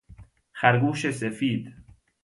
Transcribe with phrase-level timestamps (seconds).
[0.51, 1.73] خر گوش سفید